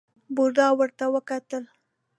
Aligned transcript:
بوډا 0.35 0.67
ور 0.77 0.89
وکتل. 1.15 1.63